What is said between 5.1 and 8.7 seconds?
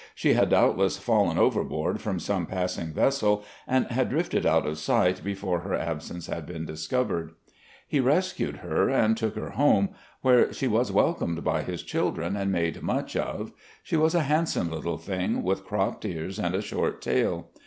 before her absence had been discovered. He rescued